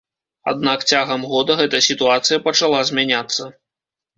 Аднак 0.51 0.85
цягам 0.93 1.27
года 1.33 1.57
гэта 1.61 1.81
сітуацыя 1.89 2.43
пачала 2.49 2.83
змяняцца. 2.91 3.43